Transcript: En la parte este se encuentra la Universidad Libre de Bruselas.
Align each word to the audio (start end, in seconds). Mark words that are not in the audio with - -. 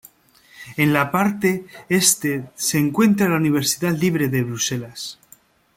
En 0.77 0.93
la 0.93 1.11
parte 1.11 1.67
este 1.87 2.49
se 2.55 2.79
encuentra 2.79 3.29
la 3.29 3.35
Universidad 3.35 3.93
Libre 3.95 4.29
de 4.29 4.41
Bruselas. 4.41 5.19